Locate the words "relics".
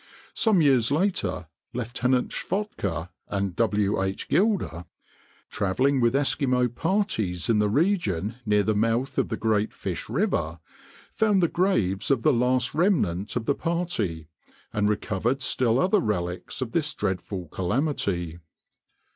15.99-16.63